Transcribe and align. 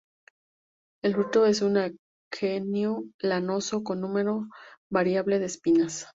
El 1.03 1.13
fruto 1.13 1.45
es 1.45 1.61
un 1.61 1.77
aquenio, 1.77 3.03
lanoso, 3.21 3.83
con 3.83 4.01
número 4.01 4.47
variable 4.89 5.37
de 5.37 5.45
espinas. 5.45 6.07